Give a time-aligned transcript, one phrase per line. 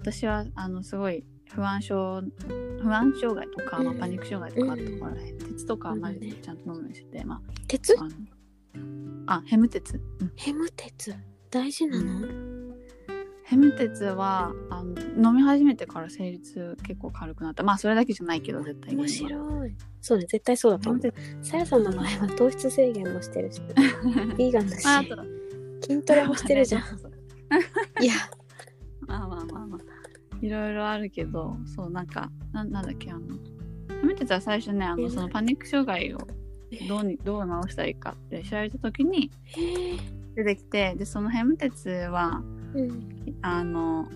[0.00, 2.22] 私はあのすごい不安症
[2.80, 7.94] 不安障害とか、まあ、うんパニック障害とかあったから、鉄とかはマジでちゃんと飲むようにしてて、ま鉄？
[7.98, 8.10] ああの
[9.26, 10.32] あヘム鉄、うん。
[10.36, 11.14] ヘム鉄？
[11.50, 12.74] 大事なの、
[13.44, 17.62] ヘム鉄はあの飲み始めてから生理痛結構軽くなった。
[17.62, 19.76] まあそれだけじゃないけど絶対面白い。
[20.00, 21.02] そうね絶対そうだと思う。
[21.02, 21.14] 鉄。
[21.42, 23.60] さやさんの場合は糖質制限もしてるし。
[24.38, 24.84] ビーガンだし。
[24.84, 25.04] まあ
[25.82, 26.82] 筋トレもしてるじゃん。
[28.00, 28.14] いや
[29.10, 29.80] まあまあまあまあ。
[30.40, 33.20] いろいろあるけどそうなんかななんだっけあの
[34.00, 36.18] ヘム鉄は最初ねあのそのパニック障害を
[36.88, 39.30] どうにどう治したらいいかって調べた時に
[40.34, 42.42] 出てきてでそのヘム鉄は
[42.74, 43.36] うん。
[43.42, 44.08] あの、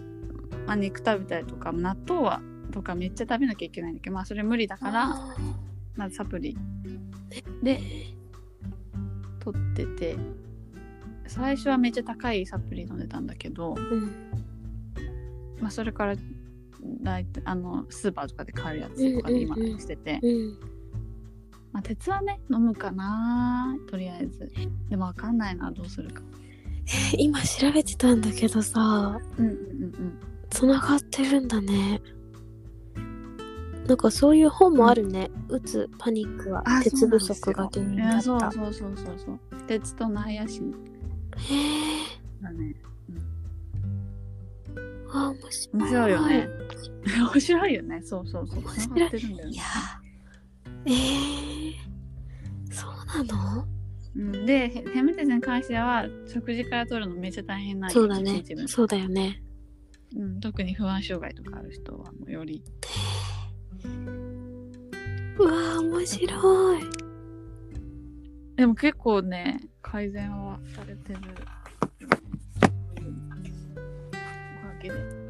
[0.67, 2.41] まあ、肉食べたりとか納豆は
[2.73, 5.37] とかめっちゃ食べなきゃいけないんだけどまあそれ無理だからあ
[5.97, 6.57] まずサプリ
[7.63, 7.81] で
[9.41, 10.17] 取ってて
[11.27, 14.34] 最初はめっちゃ高いサプリ飲んでたんだけど、ーうん
[15.61, 16.17] まあ、それから
[17.03, 20.59] だいたいあのスーパーとかで買えるやつとかで今してて、うん。
[21.73, 24.53] まあ、鉄はね飲むかなとりあえず。
[24.89, 26.23] でもわかんないなどうするか。
[27.13, 29.19] え今調べてたんだけどさ。
[29.39, 32.01] うんうんうんつながってるんだね。
[33.89, 36.63] なんかそういう本もあるね、うつパニックは。
[36.65, 38.23] あ鉄不足が原因だった。
[38.23, 42.43] そうそうそうそうそう鉄とナイアシンへえ。
[42.43, 42.77] だね
[45.15, 45.83] あ面白い。
[45.83, 46.49] 面白いよね。
[47.33, 48.03] 面白いよね。
[48.03, 48.61] そうそうそう。
[48.61, 49.07] 面白い。
[49.07, 49.55] ってるんだよね。
[49.55, 49.65] いや
[50.87, 51.73] えー、
[52.73, 53.67] そうなの？
[54.17, 58.43] うん、でヘヘムテスに関しては食事から取るのめっちゃ大変なそうだね。
[58.67, 59.43] そうだよね。
[60.17, 62.63] うん、特に不安障害とかある人はもうより。
[65.37, 66.83] うわー面白い。
[68.57, 71.19] でも結構ね改善はされてる
[74.85, 75.25] おかげで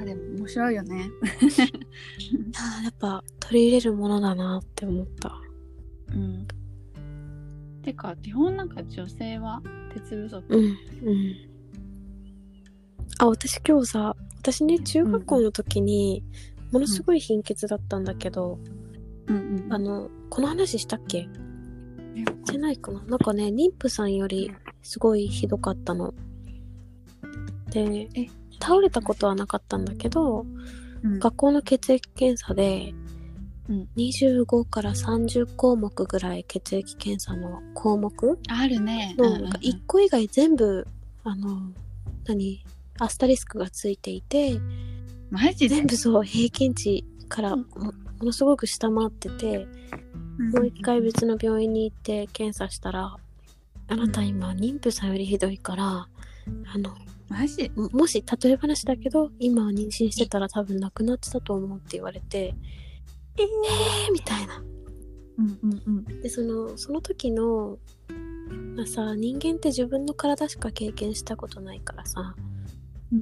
[0.00, 1.10] あでも面白いよね。
[2.56, 5.40] あーやっぱ取り入れるものだなって思った。
[6.12, 6.46] うん。
[7.82, 9.62] てか基本なんか女性は
[9.94, 10.44] 鉄不足。
[10.48, 10.76] うんうん。
[13.18, 16.22] あ私今日さ私ね中学校の時に
[16.72, 18.58] ものすごい貧血だったんだけど、
[19.28, 21.28] うんうんあのこの話したっけ？
[22.16, 23.02] えしてないかな。
[23.04, 26.12] なんかね妊婦さんよりすごいひどかったの。
[27.70, 28.26] でえ
[28.60, 30.46] 倒れたことはなかったんだけど
[31.02, 31.18] うん。
[31.18, 32.94] 学校の血液検査で
[33.68, 33.88] うん。
[33.96, 39.14] 25から30項目ぐらい血液検査の項目あるね。
[39.18, 39.50] のうんうんうん。
[39.52, 40.86] 1個以外全部
[41.24, 41.72] あの
[42.26, 42.64] 何？
[42.98, 44.58] アスタリスクがついていて
[45.30, 45.76] マジで？
[45.76, 47.64] 全部そう平均値からも
[48.20, 49.66] のすごく下回ってて
[50.38, 53.16] もう一回別の病院に行って検査したら
[53.88, 56.08] あなた今妊婦さんよりひどいからあ
[56.78, 56.94] の
[57.28, 57.70] マジ？
[57.74, 62.54] ももし例え話だけど今は妊娠してたら多分亡くなってたと思うって言われて
[63.38, 64.12] えー。
[64.12, 64.62] みたいな。
[65.38, 66.22] うんうんうん。
[66.22, 67.78] でそのその時の
[68.74, 72.34] まあさ人間って自分の体しか経験したことないからさ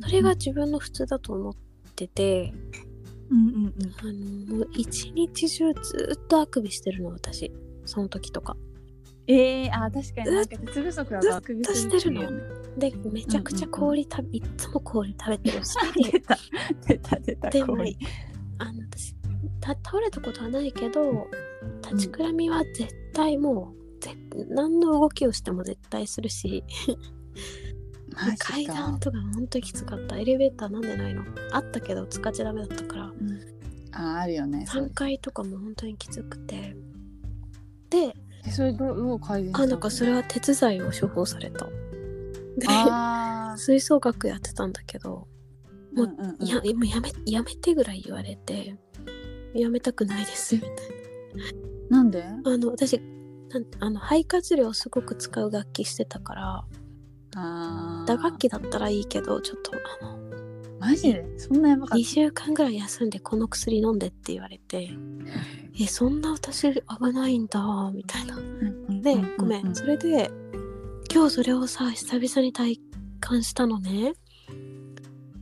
[0.03, 1.55] それが自分の普通だと思っ
[1.97, 2.53] てて
[3.31, 3.73] うんうんうん。
[4.01, 7.53] あのもう一日中ずっとあくびしてるの私。
[7.87, 8.57] その時とか
[9.27, 12.43] えー、あ確かになんか鉄不足だとあくびするっていうよね。
[12.77, 15.75] でめちゃくちゃ氷食べ、いっつも氷食べてるし。
[16.13, 16.39] 出た
[16.87, 17.97] 出た出たでも氷。
[18.59, 19.15] あの私
[19.61, 21.27] た倒れたことはないけど
[21.83, 24.15] 立ちくらみは絶対もうぜ
[24.49, 26.63] 何の動きをしても絶対するし。
[28.39, 30.17] 階段とかほんときつかった。
[30.19, 31.25] エレベーターなんでないの？
[31.51, 33.13] あったけど使っちゃダメだったから。
[33.93, 36.77] ああるよね3階とかも本当にきつくて。
[37.91, 38.15] で
[38.47, 41.67] えそれどうどう改善あなんかそれは鉄剤を処方された。
[41.67, 46.47] であ 吹奏楽やってたんだけどーもううんうんうん。
[46.47, 48.77] いやもうやめやめてぐらい言われて
[49.55, 50.71] やめたくないですみたい
[51.91, 52.03] な。
[52.03, 52.23] んで？
[52.23, 53.01] なあの私
[53.51, 56.65] なんあの肺活量をすごく使う楽器してたから
[58.07, 60.24] 打楽器だったらいいけどちょっとあの
[60.85, 61.15] マジ？
[61.15, 64.91] でそんなやばかっ2週間ぐらい休んでこの薬飲んでって言われて。
[65.81, 66.83] えそんな私危
[67.13, 68.35] ないんだみたいな。
[68.35, 69.75] たうんでううごめうん。
[69.75, 70.31] それで
[71.13, 72.81] 今日それをさ久々に体
[73.21, 74.13] 感したのね。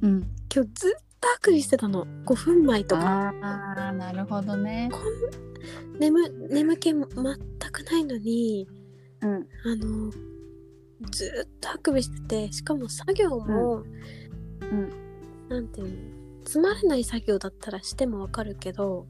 [0.00, 0.20] うん。
[0.54, 0.90] 今日ずっ
[1.20, 2.06] とあくびしてたの。
[2.24, 3.34] 5分前とか。
[3.42, 4.88] ああなるほどね。
[4.90, 7.24] こん眠眠気も全
[7.70, 8.66] くないのに
[9.20, 9.46] うん。
[9.64, 10.10] あの
[11.10, 13.82] ずっとあくびしててしかも作業も、
[14.62, 14.68] うん。
[14.70, 15.11] なん
[15.48, 19.06] ていうのつまらない作業だったらしてもわかるけど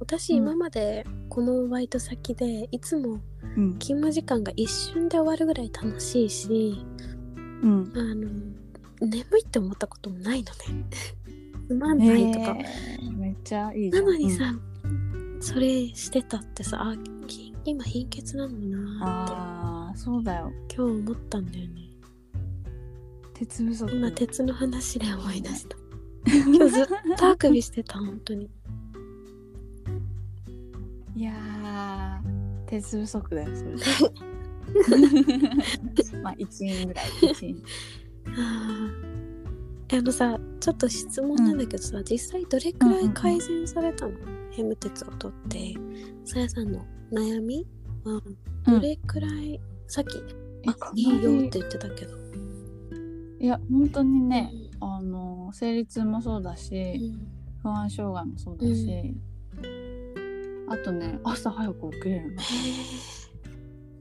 [0.00, 0.38] 私うん。
[0.38, 3.20] 今までこのバイト先でいつも
[3.56, 3.78] うん。
[3.78, 6.84] 勤務時間が一瞬で終わるぐらい楽しいし
[7.62, 7.92] うん。
[7.94, 8.28] あの
[9.08, 10.84] 眠いって思ったこともないのね。
[11.68, 14.04] つまんないとか、えーめっちゃいいなん。
[14.04, 14.44] のにさ、
[15.40, 16.94] それしてたってさあ
[17.26, 19.32] 貧今貧血なのうんなって。
[19.34, 20.52] ああそうだよ。
[20.74, 21.88] 今日思ったんだよね
[23.34, 25.76] 鉄不足今鉄の話で思い出した。
[26.26, 26.86] 今日ずっ
[27.18, 28.48] とあくびしてた本当に。
[31.16, 33.74] いやー鉄不足だよそれ。
[36.22, 37.06] まあ1円ぐらい。
[37.06, 37.62] 1円
[38.38, 39.98] あー。
[39.98, 44.12] あのさちょっと質問なんだけどさ、実際どれくらい改善されたの、
[44.50, 45.74] ヘム鉄を取って。
[46.24, 47.66] さやさんの悩み
[48.04, 48.22] は
[48.66, 50.16] どれくらい、さっき
[50.94, 52.16] いいよって言ってたけど、
[53.44, 54.50] いや本当にね
[54.80, 57.28] あの生理痛もそうだうしん。
[57.62, 59.14] 不安障害もそうだし、
[60.66, 62.36] あとね朝早く起きれる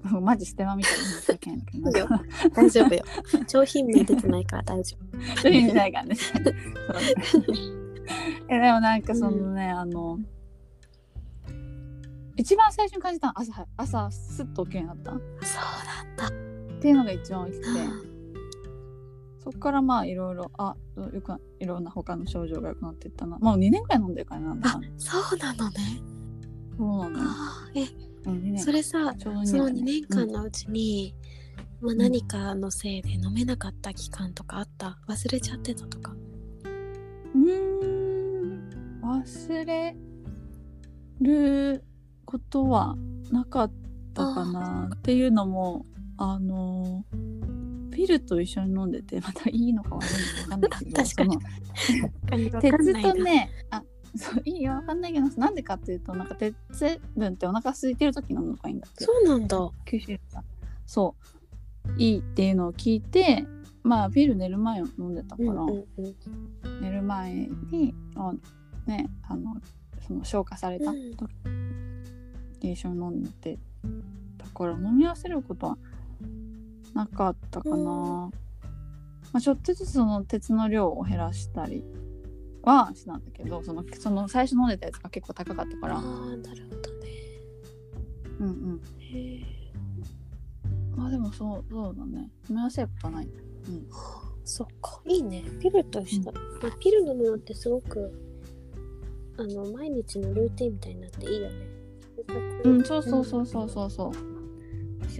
[0.05, 2.07] へのマジステマみたいな話だけんだけど
[2.55, 3.03] 大丈夫よ。
[3.45, 4.95] 商品名出てないから大丈
[5.41, 6.15] そういう意味ないからね。
[8.47, 10.19] えでもなんかそのね、あの
[12.37, 15.19] 一番最初に感じたのは朝は朝スッと起きるようになった。
[15.19, 15.63] っ夫そう
[16.17, 16.35] だった。
[16.79, 18.12] ていうのが一番大きくて
[19.43, 23.37] そっからまあいろいろあよくいろんな他の症状が良くなっていったな。
[23.39, 25.79] もう2年くらい飲んでるからなんだそうなのね。
[26.77, 27.19] そうなの。
[27.75, 27.83] え
[28.25, 28.59] うん、2年。
[28.59, 31.13] それさその年2年間のうちに、
[31.81, 34.97] まあ、何かのせいで飲めなかった期間とかあった？
[35.07, 36.15] 忘れちゃってたとか？
[37.35, 37.45] うー
[37.85, 39.97] ん忘れ
[41.19, 41.83] る
[42.25, 42.95] ことは
[43.31, 43.71] なかっ
[44.13, 44.89] たかな。
[44.95, 45.85] っていうのも
[46.17, 47.03] あの
[47.93, 51.37] ピルと一緒に飲んでてまたいいのか悪いのか分かんないけど 確かに。
[52.61, 53.83] 鉄とねあ
[54.15, 56.55] そういいよ分かんないけどなんでかっていうとなんか鉄
[57.15, 59.03] 分ってお腹空いてる時に飲むのがいいんだって。
[59.03, 59.57] そうなんだ。
[59.85, 60.43] 吸収が
[60.85, 61.15] そ
[61.87, 63.45] ういいっていうのを聞いて
[63.83, 65.85] まあピル寝る前を飲んでたから、うんうん
[66.63, 66.81] うん。
[66.81, 68.33] 寝る前にあ
[68.85, 69.55] ねあの
[70.07, 71.31] その消化されたうん時
[72.61, 73.57] に一緒に飲んで
[74.37, 75.77] だから飲み合わせることは
[76.93, 77.81] なかったかな、うん。
[77.81, 78.31] ま
[79.33, 81.83] あ、ちょっとずつその鉄の量を減らしたり
[82.63, 87.09] はしたんだけどそのその最初飲んでたやつが結構高かったかあらーなるほどね。
[88.39, 88.81] うんうん。
[88.99, 89.43] へえ
[90.95, 92.29] まあでもそうそうだね。
[92.49, 93.29] 飲み合わせることはない。
[94.45, 95.01] そっか。
[95.05, 95.43] いいね。
[95.59, 96.31] ピルと一緒だ、
[96.61, 98.11] まあピル飲むのってすごく
[99.37, 101.55] あの毎日のルーティンみたいになっていいよね。
[102.63, 104.11] うんそうそうそうそうそうそう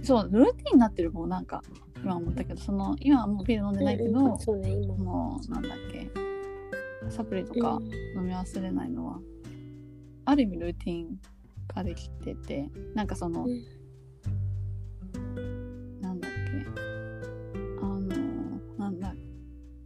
[0.02, 1.62] そうルーティンになってるもんなんか
[2.02, 4.94] 今思ったけどその今はもうピル飲んでないけど、うんうんそうね今。
[4.94, 6.10] ももうなんだっけ
[7.10, 7.84] サプリとかうん。
[7.84, 9.18] 飲み忘れないのは、
[10.24, 11.18] ある意味ルーティン
[11.66, 13.64] 化できててなんかその、うん。
[16.00, 16.66] なんだっけ
[17.80, 18.00] あの
[18.78, 19.14] なんだ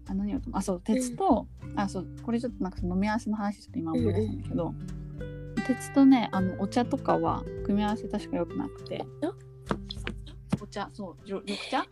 [0.08, 1.46] あ何をあそう鉄と、
[1.76, 4.74] あそうこれちょっとなんか飲み合わせの話ちょっと今思い出したんだけど、
[5.66, 9.04] 鉄とねあのお茶とかは組み合わせ確か良くなくて。
[9.22, 9.47] お
[10.78, 10.88] 茶。
[10.92, 11.84] そう緑緑茶？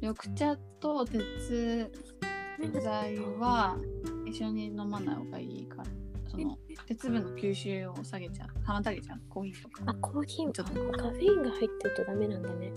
[0.00, 1.90] 緑茶と鉄
[2.82, 3.76] 剤は
[4.26, 5.84] 一緒に飲まない方がいいから。
[6.28, 8.48] その鉄分の吸収を下げちゃう。
[8.66, 9.20] 妨げちゃう。
[9.28, 9.82] コーヒーとか。
[9.86, 10.80] あコーヒーちょっと。
[10.80, 12.72] あカフェインが入ってるとダメなんだね。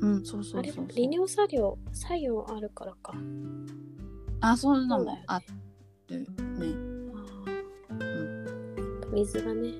[0.00, 0.86] うんそうそうそうそう。
[0.94, 3.14] 利尿作用作用あるからか。
[4.40, 5.40] あそういうのそうあ
[6.10, 6.26] るね。
[7.88, 9.12] あー。
[9.12, 9.72] 水がね